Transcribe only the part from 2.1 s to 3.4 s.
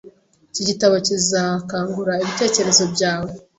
ibitekerezo byawe.